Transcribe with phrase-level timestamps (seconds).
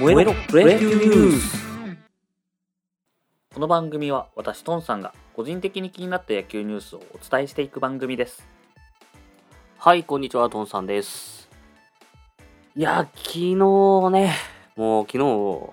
[0.00, 1.66] 燃えろプロ野球ニュース
[3.52, 8.48] この番組は私トンさんが個人的に気になった野球ニュースをお伝えしていく番組です
[9.76, 11.50] はい、こんにちは、トンさんです。
[12.74, 13.54] いや、昨日
[14.10, 14.34] ね、
[14.74, 15.70] もう昨日、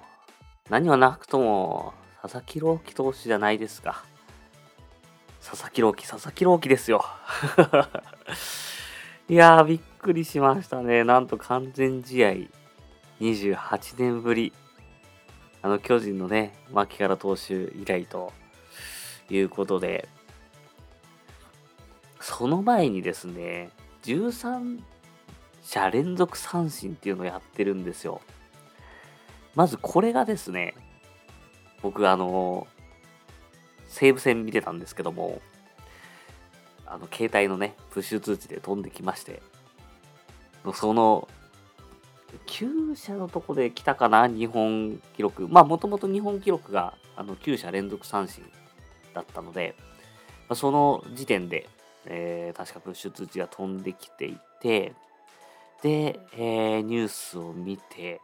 [0.69, 4.03] 何はなくとも、佐々木朗希投手じゃないですか。
[5.41, 7.05] 佐々木朗希、佐々木朗希ですよ。
[9.29, 11.05] いやー、びっくりしましたね。
[11.05, 12.33] なんと完全試合、
[13.19, 14.53] 28年ぶり。
[15.61, 18.31] あの、巨人のね、牧原投手以来と
[19.29, 20.07] いうことで、
[22.19, 23.69] その前にですね、
[24.03, 24.79] 13
[25.63, 28.21] 者連続三振っていうのをやってるんですよ。
[29.55, 30.75] まずこれがですね、
[31.81, 32.67] 僕あの、
[33.87, 35.41] 西武戦見てたんですけども、
[36.85, 39.41] あの、携帯のね、プッシュ通知で飛んできまして、
[40.73, 41.27] その、
[42.45, 45.47] 9者のとこで来たかな、日本記録。
[45.47, 48.43] まあ、もともと日本記録が、あの、9者連続三振
[49.13, 49.75] だったので、
[50.47, 51.67] まあその時点で、
[52.05, 54.93] えー確かプッシュ通知が飛んできていて、
[55.81, 58.21] で、えーニュースを見て、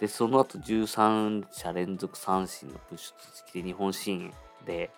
[0.00, 4.32] で、その後13者連続三振のプッシュ通知来て日本シーン
[4.66, 4.90] で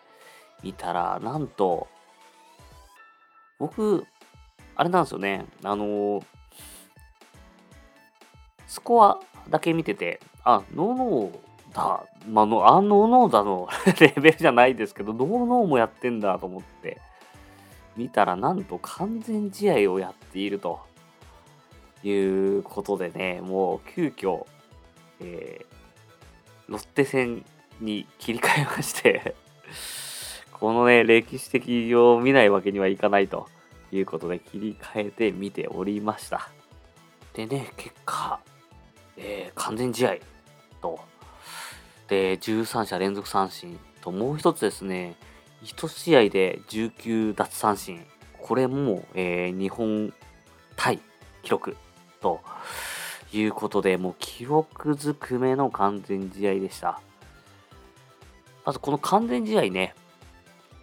[0.62, 1.88] 見たら、なんと、
[3.58, 4.06] 僕、
[4.74, 6.24] あれなんですよね、あのー
[8.70, 9.18] スコア
[9.48, 13.68] だけ見てて、あ、ノーノーだ、まあの、あ、ノーノーだの
[14.00, 17.00] レベルじゃないですけど、ノーノーもやってんだと思って、
[17.96, 20.78] 見たらなんと完全試合をやっていると
[22.04, 24.46] いうことでね、もう急遽、
[25.20, 25.80] えー
[26.70, 27.44] ロッテ戦
[27.80, 29.34] に切り替えまして、
[30.54, 33.48] このね、歴史的を見ないわけにはいかないと
[33.90, 36.48] いうことで切り替えて見ておりました。
[37.32, 38.38] でね、結果、
[39.20, 40.16] えー完全試合
[40.80, 40.98] と、
[42.08, 45.16] で、13者連続三振と、もう一つですね、
[45.62, 48.04] 1試合で19奪三振。
[48.40, 50.12] これも、えー日本
[50.76, 50.98] タイ
[51.42, 51.76] 記録
[52.20, 52.40] と
[53.32, 57.00] いうことで、もう記録ずくめの完全試合でした。
[58.64, 59.94] まずこの完全試合ね、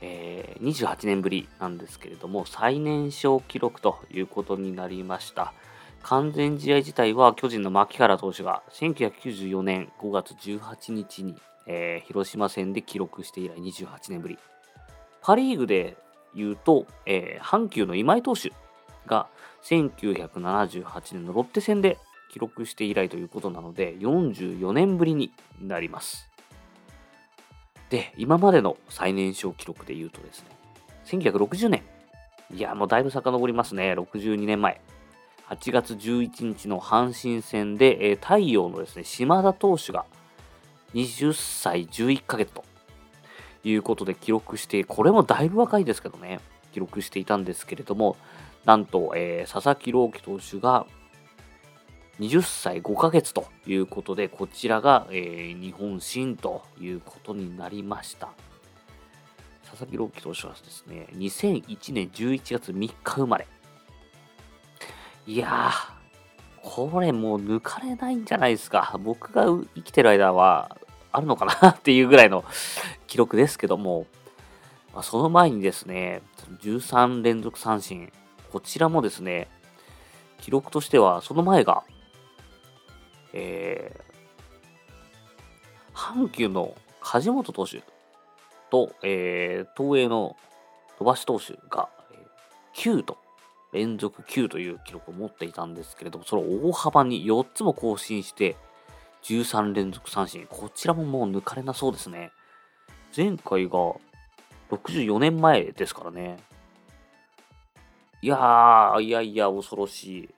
[0.01, 5.53] えー28年ぶりなんですけれども、最年少記録ということになりました。
[6.03, 11.35] 完全試合自体は巨人の牧原投手が1994年5月18日に、
[11.65, 14.39] えー広島戦で記録して以来28年ぶり。
[15.21, 15.97] パ・リーグで
[16.33, 18.53] 言うと、えー阪急の今井投手
[19.05, 19.27] が
[19.63, 21.97] 1978年のロッテ戦で
[22.31, 25.31] 記録して以来ということなので44年ぶりに
[25.61, 26.29] なります。
[27.89, 30.47] で、今までの最年少記録で言うとですね、
[31.05, 31.83] 1960年。
[32.53, 33.93] いや、もうだいぶ遡りますね。
[33.93, 34.81] 62年前。
[35.49, 40.05] 8月11日の阪神戦で、えー太陽のですね、島田投手が
[40.93, 42.63] 20歳11ヶ月と
[43.63, 46.41] いうことで記録して、これもだいぶ若いですけどね、
[46.73, 48.17] 記録していたんですけれども、
[48.65, 50.85] なんと、えー佐々木朗希投手が
[52.19, 58.29] 20歳5ヶ月ということで、こちらが、えー日本新ということになりました。
[59.63, 63.47] 佐々木朗希投手はですね、2001年11月3日生まれ。
[65.27, 68.97] いやー、これもう抜かれないんじゃないですか。
[69.03, 70.77] 僕が生きてる間は
[71.11, 72.45] あるのかなっていうぐらいの
[73.07, 74.07] 記録ですけども、
[74.93, 76.21] まあその前にですね、
[76.61, 78.09] 13連続三振、
[78.53, 79.49] こちらもですね、
[80.39, 81.83] 記録としてはその前が、
[83.33, 87.83] えー、阪急の梶本投手
[88.71, 90.37] と、えー東映の
[90.97, 93.26] 飛ばし投手が、えー9と
[93.73, 98.55] 連続9という記録を持っていたんですけれども、それを大幅に4つも更新して、
[99.23, 100.47] 13連続三振。
[100.47, 102.31] こちらももう抜かれなそうですね。
[103.15, 103.95] 前回が
[104.71, 106.37] 64年前ですからね。
[108.21, 110.29] いやー、いやいや、恐ろしい。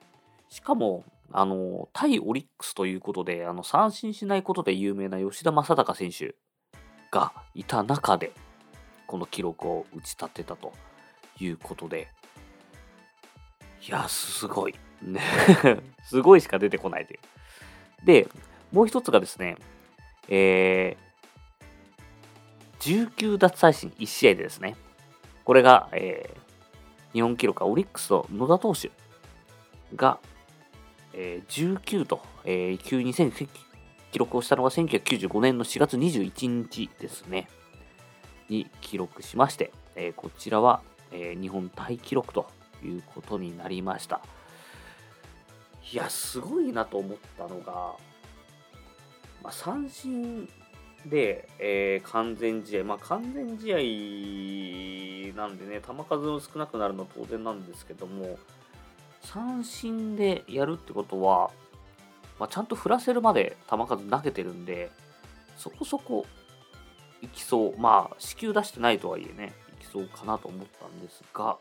[0.48, 6.34] しかも、あの、対オリックスということで、あの、三振しないことで有名な吉田正尚選手
[7.10, 8.32] がいた中で、
[9.06, 10.72] この記録を打ち立てたと
[11.38, 12.08] いうことで、
[13.86, 14.74] いや、すごい。
[15.02, 15.20] ね。
[16.04, 18.06] すごいしか出てこないという。
[18.06, 18.28] で、
[18.72, 19.56] もう一つがですね、
[20.28, 24.76] えー、19奪三振1試合でですね、
[25.44, 26.40] これが、えー
[27.12, 28.92] 日本記録はオリックスの野田投手
[29.96, 30.20] が、
[31.12, 33.48] えー19と、えー、急に1000
[34.12, 37.48] 記録をしたのが1995年の4月21日ですね、
[38.48, 42.46] に記録しまして、えーこちらは、えー日本タイ記録と
[42.86, 44.20] いうことになりました。
[45.92, 47.96] いや、すごいなと思ったのが、
[49.42, 50.48] まあ、三振
[51.06, 58.38] で、えー完全試合、まあ、完全試合なんでね、球数も少なくなるのは当然なんですけども、
[59.22, 61.50] 三振でやるってことは、
[62.38, 64.90] まあ、ちゃんと振らせるまで球数投げてるんで、
[65.56, 66.26] そこそこ
[67.22, 67.78] いきそう。
[67.78, 71.58] まあ、支給出してないとはいえね、いきそうかなと思ったんですが、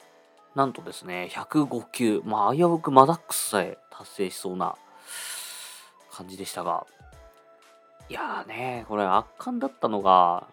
[0.55, 4.75] なんとですね、105球、まあ、危うくマダックスさえ達成しそうな
[6.11, 6.85] 感じでしたが、
[8.09, 10.47] いやーね、これ圧巻だったのが、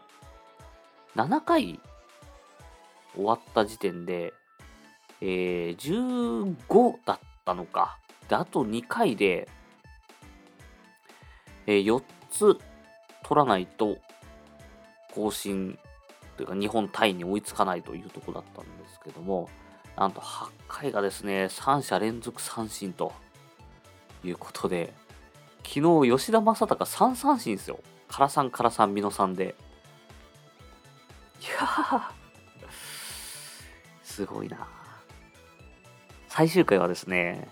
[1.17, 1.81] 7回
[3.15, 4.35] 終わった時点で、
[5.23, 7.99] えー、15だったのか。
[8.29, 9.49] で、あと2回で、
[11.67, 12.59] えー4つ
[13.23, 13.97] 取らないと、
[15.15, 15.79] 更新
[16.37, 19.49] というか日本タイに追いつかないというとこだったんですけども、
[19.97, 23.13] なんと8回がですね、3者連続三振と
[24.23, 24.93] いうことで、
[25.65, 27.81] 昨日吉田正尚3三振ですよ。
[28.09, 29.55] からさんからさん、美濃さんで。
[31.41, 32.03] いやー、
[34.05, 34.69] すごいな。
[36.29, 37.49] 最終回はですね、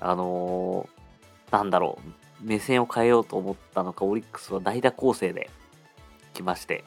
[0.00, 1.98] あのーなんだろ
[2.42, 5.50] う、目線を変えようと思ったのか、オリックスは代打構成で
[6.32, 6.84] 来まして、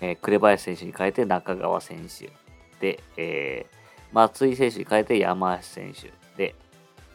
[0.00, 2.30] えー紅林選手に変えて中川選手
[2.80, 3.84] で、えー
[4.14, 6.54] 松井選手に変えて山足選手で、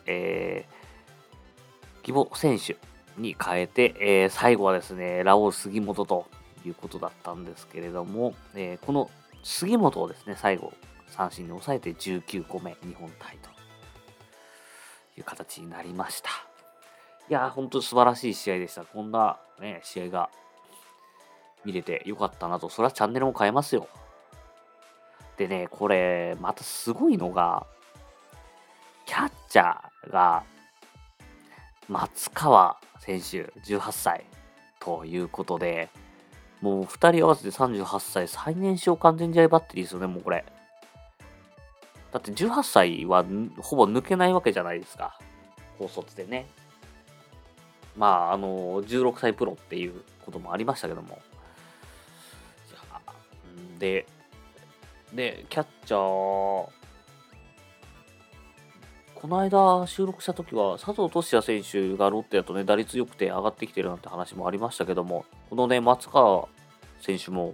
[0.05, 2.75] えー、義母選手
[3.17, 6.25] に変えて、えー最後はですね、ラオウ杉本と
[6.65, 9.09] いうことだったんですけれども、えーこの
[9.43, 10.73] 杉本をですね、最後、
[11.07, 13.49] 三振に抑えて19個目、日本タイと
[15.17, 16.29] いう形になりました。
[17.29, 18.83] いやー、本当に素晴らしい試合でした。
[18.83, 20.29] こんな、ね、試合が
[21.63, 23.87] 見れてよかったなと、それはチャンネルも変えますよ。
[25.39, 27.65] でね、これ、またすごいのが、
[29.05, 30.43] キャッチャーが、
[31.87, 34.25] 松川選手、18歳
[34.81, 35.87] ということで、
[36.59, 40.43] もう2人合わせて38歳、最年少完全試合バッテリーですよね、もうこれ。
[42.11, 43.23] だって18歳は
[43.61, 45.17] ほぼ抜けないわけじゃないですか。
[45.77, 46.47] 高卒でね。
[47.95, 51.17] まあ、あの、16歳プロっていうこともありましたけども。
[53.79, 54.05] で、
[55.13, 56.69] で、キャッチャー、
[59.19, 66.47] この間収録した時は佐藤俊也選手がロッテだとね打率良くて上がってきてるなんて話もありましたけどもこのね松川
[67.01, 67.53] 選手も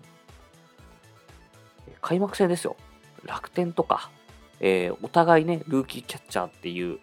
[2.01, 2.75] 開幕戦ですよ。
[3.23, 4.11] 楽天とか、
[4.59, 6.99] えーお互いねルーキーキャッチャーっていう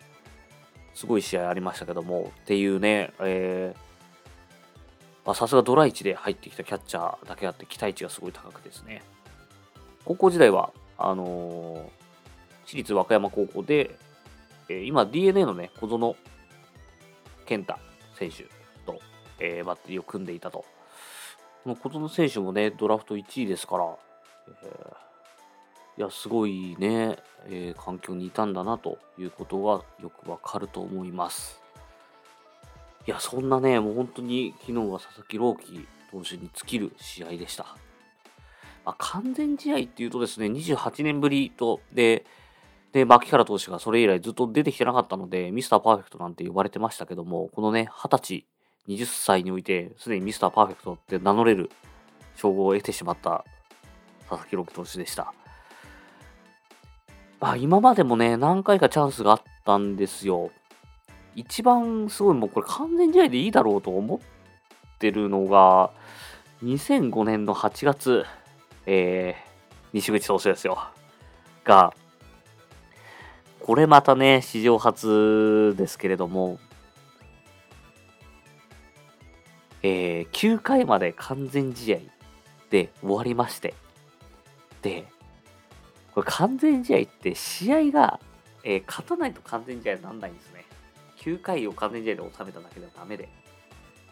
[0.95, 9.03] すごい試合ありましたけどもっていうねえーさすがドラ1で入ってきたキャッチャーだけあって期待値がすごい高くですね。
[10.05, 12.03] 高校時代はあのー
[12.65, 13.99] 私立和歌山高校で
[14.69, 16.17] えー今 DNA のね小園
[17.45, 17.77] 健太
[18.15, 18.45] 選手
[18.87, 19.01] と、
[19.41, 20.65] えーバッテリーを組んでいたと。
[21.65, 23.85] この小園選手もねドラフト1位ですから、
[24.65, 24.97] えー
[25.99, 31.61] いやすごいね、えー環境にいたんだなということがよくわかると思います。
[33.07, 37.77] いやそんなねもう本当に昨日は佐々木朗希投手に尽きる試合でした、
[38.85, 42.25] まあ、完全試合っていうとですね28年ぶりとで
[42.93, 48.47] で、牧原投手がそれ以来ずっと出てきてなかったので、ミスターパーフェクトなんて呼ばれてましたけども、このね、20歳、
[48.87, 51.71] 20歳において、すでにミスターパーフェクトって名乗れる
[52.37, 53.45] 称号を得てしまった
[54.29, 55.33] 佐々木朗希投手でした。
[57.41, 60.51] まあ、今までもね、何回かチャンスがあったんですよ。
[61.35, 65.91] 一番すごい、もうこれ完全試合でいいだろうと思ってるのが、
[66.63, 68.27] 2005年の8月、
[68.87, 69.51] えー、
[69.93, 70.79] 西口投手ですよ。
[71.65, 71.95] が、
[73.61, 76.59] これまたね、史上初ですけれども、
[79.83, 81.99] えー9回まで完全試合
[82.71, 83.75] で終わりまして、
[84.83, 85.07] で、
[86.15, 88.21] これ完全試合って試合が、
[88.65, 90.65] えー勝たないと完全試合にならないんですね。
[91.19, 93.29] 9回を完全試合で収めただけではダメで。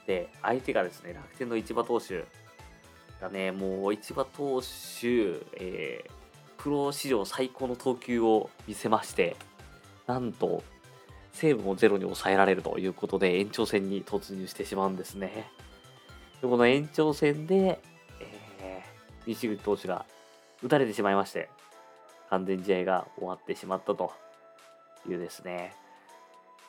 [0.06, 2.24] で、相手がですね、楽天の市場投手
[3.20, 4.66] がね、もう市場投手、
[5.54, 6.10] えー
[6.62, 9.34] プロ史上最高の投球を見せまして、
[10.06, 10.62] なんと、
[11.32, 15.50] セーブもゼロに抑えられるということで、延長戦に突入してしまうんですね。
[16.42, 17.80] でこの延長戦で、
[18.20, 20.04] えー西口投手が
[20.62, 21.48] 打たれてしまいまして、
[22.28, 24.12] 完全試合が終わってしまったと
[25.08, 25.74] いうですね。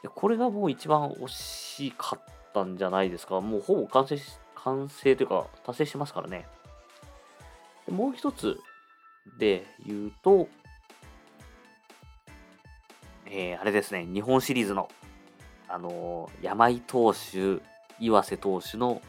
[0.04, 3.42] でこれがもう一番惜しかったんじゃないですか。
[3.42, 4.24] もうほぼ完成し、
[4.64, 6.48] 完成というか達成してますからね。
[7.86, 8.60] でもう一つ
[9.38, 10.48] で言うと、
[13.26, 14.90] えーあれですね、日本シリーズの
[15.68, 17.62] あの山井投手、
[18.00, 19.02] 岩瀬投手の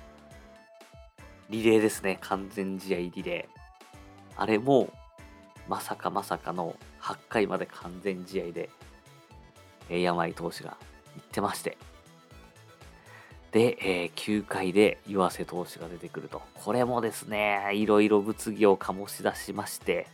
[1.50, 2.18] リレーですね。
[2.21, 4.40] 完全試合リレー。
[4.40, 4.88] あれも、
[5.68, 8.71] まさかまさかの8回まで完全試合で、
[9.88, 10.76] えー、山井投手が
[11.16, 11.76] 行ってまして。
[13.52, 16.40] で、えー、9回で岩瀬投手が出てくると。
[16.54, 20.06] これもですね、いろいろ物議を醸し出しまして、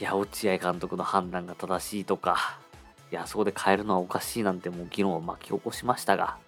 [0.00, 2.58] いや、落合監督の判断が正しいとか、
[3.12, 6.38] いや、そこで変えるのはおかしいなんてもう議論を巻き起こしましたが、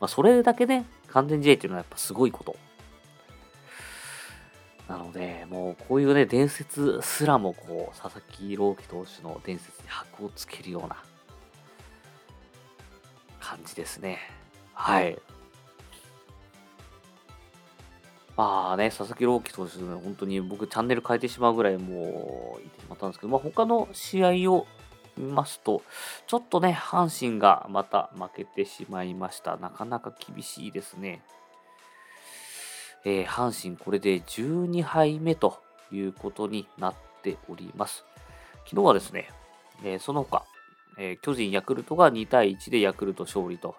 [0.00, 2.56] まあ、それだけね、完全試合っていうのはやっぱすごいこと。
[4.88, 10.96] なので、もうこういうね、伝説すらもこう、佐々木朗希投手の伝説に箔をつけるような
[13.38, 14.39] 感じですね。
[14.80, 15.18] はい。
[18.34, 24.66] まあね、佐々木朗希投手、ね、本当に僕チャンネル変えてしまうぐらいもういてしまったんですけど、まあ、他の試合を
[25.18, 25.82] 見ますと、
[26.26, 29.58] ちょっとね、阪神がまた負けてしまいました。
[29.58, 31.22] なかなか厳しいですね。
[33.04, 35.60] えー、阪神これで12敗目と
[35.92, 38.06] いうことになっております。
[38.64, 39.28] 昨日はですね、
[39.84, 40.44] えー、その他、
[40.96, 43.76] えー、巨人、ヤクルトが2対1でヤクルト勝利と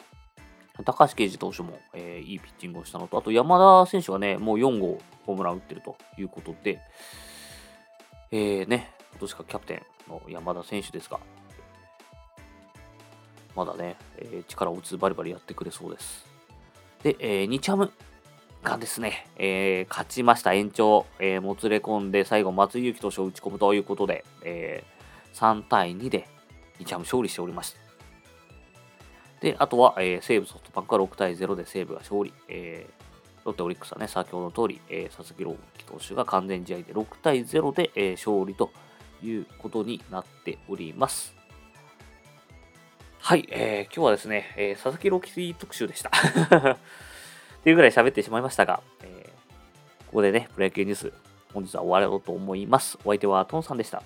[0.83, 6.79] 高橋奎二投手も、えー、いいピッチングをしたのと、あと山田選手がね、もう4号ホームラン打ってるということで、
[8.31, 11.19] えー、ね、今年かキャプテンの山田選手ですが、
[13.55, 16.25] まだね、えー、力を打つバリバリやってくれそうです。
[17.03, 17.91] で、えー、日ハム
[18.63, 26.27] がですね、えー、勝ちました延長、えー、もつれ込んで最後松井裕樹投手を打ち込むということで、えー、3対2で
[26.79, 27.80] 日ハム勝利しておりました。
[29.41, 32.31] で、あとは、えー、西武ソフトバンクは6対0で西武が勝利。
[32.47, 38.71] えー、ロッテオリックスはね、先ほどの通り、えー、佐々木朗希投手が完全試合で6対0で、えー、勝利と
[39.23, 41.35] いうことになっております。
[43.19, 46.11] はい、えー、今日はですね、えー、佐々木朗希特集でした。
[46.11, 51.13] っていうぐらい喋ってしまいましたが、えー、ここでね、プロ野球ニュース、
[51.53, 52.99] 本日は終わろうと思います。
[53.03, 54.03] お相手はトンさんでした。